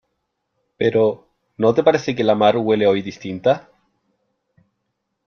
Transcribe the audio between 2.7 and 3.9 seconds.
hoy distinta?